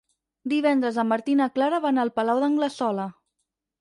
Divendres 0.53 0.95
en 1.03 1.11
Martí 1.11 1.35
i 1.37 1.39
na 1.41 1.49
Clara 1.59 1.81
van 1.85 2.05
al 2.05 2.13
Palau 2.19 2.45
d'Anglesola. 2.45 3.07